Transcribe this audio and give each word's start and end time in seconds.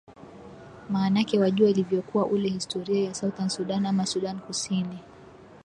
maanake 0.89 1.39
wajua 1.39 1.69
ilivyokuwa 1.69 2.25
ule 2.25 2.49
historia 2.49 3.03
ya 3.03 3.13
southern 3.13 3.49
sudan 3.49 3.85
ama 3.85 4.05
sudan 4.05 4.39
kusini 4.39 4.99